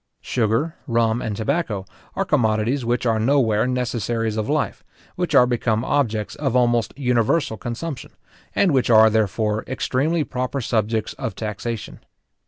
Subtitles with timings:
[0.23, 4.83] Sugar, rum, and tobacco, are commodities which are nowhere necessaries of life,
[5.15, 8.13] which are become objects of almost universal consumption,
[8.55, 11.99] and which are, therefore, extremely proper subjects of taxation.